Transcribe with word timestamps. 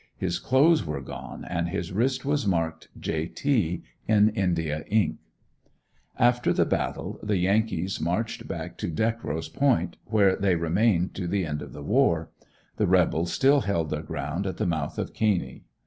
His 0.17 0.39
clothes 0.39 0.83
were 0.83 0.99
gone 0.99 1.45
and 1.45 1.69
his 1.69 1.91
wrist 1.91 2.25
was 2.25 2.47
marked 2.47 2.87
"J. 2.99 3.27
T." 3.27 3.83
in 4.07 4.29
India 4.29 4.83
ink. 4.87 5.19
After 6.17 6.51
the 6.51 6.65
battle 6.65 7.19
the 7.21 7.37
Yankees 7.37 8.01
marched 8.01 8.47
back 8.47 8.79
to 8.79 8.89
Deckrows 8.89 9.47
Point 9.53 9.97
where 10.05 10.35
they 10.35 10.55
remained 10.55 11.13
to 11.13 11.27
the 11.27 11.45
end 11.45 11.61
of 11.61 11.71
the 11.73 11.83
war; 11.83 12.31
the 12.77 12.87
rebels 12.87 13.31
still 13.31 13.61
held 13.61 13.91
their 13.91 14.01
ground 14.01 14.47
at 14.47 14.57
the 14.57 14.65
mouth 14.65 14.97
of 14.97 15.13
Caney. 15.13 15.65